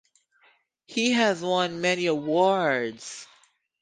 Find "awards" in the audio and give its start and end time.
2.07-3.27